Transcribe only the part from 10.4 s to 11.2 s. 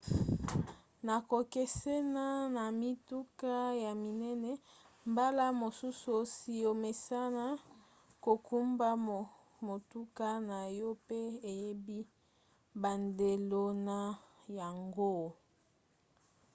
na yo pe